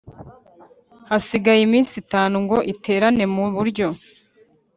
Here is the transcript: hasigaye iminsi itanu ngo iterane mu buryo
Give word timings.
hasigaye 1.09 1.61
iminsi 1.67 1.93
itanu 2.03 2.35
ngo 2.43 2.57
iterane 2.73 3.23
mu 3.35 3.43
buryo 3.55 3.87